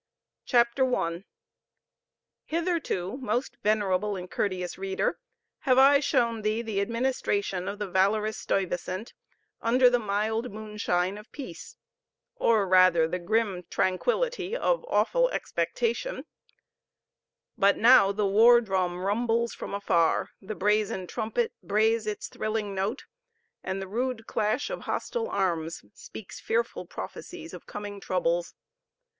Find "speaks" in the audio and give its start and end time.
25.93-26.39